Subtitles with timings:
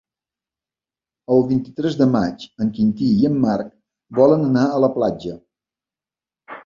[1.35, 3.71] El vint-i-tres de maig en Quintí i en Marc
[4.21, 5.39] volen anar a la platja.